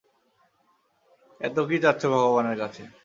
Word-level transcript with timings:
এতো 1.41 1.61
কি 1.69 1.77
চাচ্ছো 1.83 2.07
ভগবানের 2.13 2.57
কাছে? 2.61 2.83